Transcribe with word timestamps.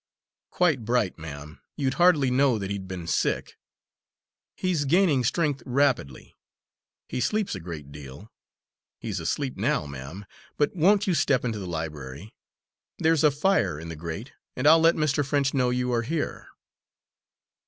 "Quite 0.49 0.83
bright, 0.83 1.19
ma'am, 1.19 1.61
you'd 1.77 1.93
hardly 2.01 2.31
know 2.31 2.57
that 2.57 2.71
he'd 2.71 2.87
been 2.87 3.05
sick. 3.05 3.55
He's 4.55 4.85
gaining 4.85 5.23
strength 5.23 5.61
rapidly; 5.63 6.35
he 7.07 7.19
sleeps 7.21 7.53
a 7.53 7.59
great 7.59 7.91
deal; 7.91 8.31
he's 8.99 9.19
asleep 9.19 9.57
now, 9.57 9.85
ma'am. 9.85 10.25
But, 10.57 10.75
won't 10.75 11.05
you 11.05 11.13
step 11.13 11.45
into 11.45 11.59
the 11.59 11.67
library? 11.67 12.33
There's 12.97 13.23
a 13.23 13.29
fire 13.29 13.79
in 13.79 13.89
the 13.89 13.95
grate, 13.95 14.33
and 14.55 14.65
I'll 14.65 14.79
let 14.79 14.95
Mr. 14.95 15.23
French 15.23 15.53
know 15.53 15.69
you 15.69 15.93
are 15.93 16.01
here." 16.01 16.47